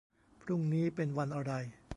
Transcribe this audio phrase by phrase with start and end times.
[0.41, 1.51] พรุ่งนี้เป็นวันอะไร